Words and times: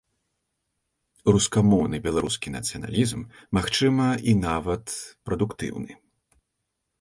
Рускамоўны 1.35 1.99
беларускі 2.07 2.53
нацыяналізм 2.55 3.19
магчымы 3.59 4.09
і 4.33 4.35
нават 4.47 4.85
прадуктыўны. 5.29 5.93